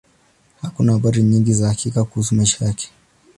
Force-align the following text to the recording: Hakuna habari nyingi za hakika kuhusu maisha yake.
Hakuna 0.61 0.93
habari 0.93 1.23
nyingi 1.23 1.53
za 1.53 1.67
hakika 1.67 2.03
kuhusu 2.03 2.35
maisha 2.35 2.65
yake. 2.65 2.91